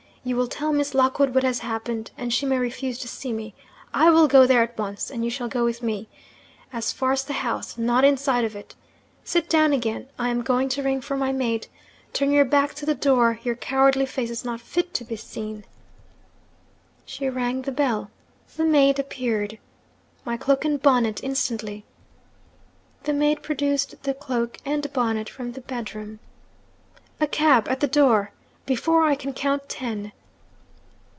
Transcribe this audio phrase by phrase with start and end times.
[0.23, 3.55] you will tell Miss Lockwood what has happened, and she may refuse to see me.
[3.91, 6.07] I will go there at once, and you shall go with me.
[6.71, 8.75] As far as the house not inside of it.
[9.23, 10.07] Sit down again.
[10.19, 11.65] I am going to ring for my maid.
[12.13, 15.65] Turn your back to the door your cowardly face is not fit to be seen!'
[17.03, 18.11] She rang the bell.
[18.57, 19.57] The maid appeared.
[20.23, 21.83] 'My cloak and bonnet instantly!'
[23.05, 26.19] The maid produced the cloak and bonnet from the bedroom.
[27.19, 28.29] 'A cab at the door
[28.63, 30.11] before I can count ten!'